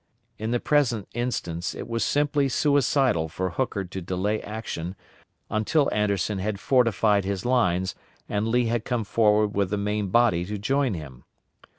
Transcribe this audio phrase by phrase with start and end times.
[0.39, 4.95] In the present instance it was simply suicidal for Hooker to delay action
[5.47, 7.93] until Anderson had fortified his lines
[8.27, 11.23] and Lee had come forward with the main body to join him.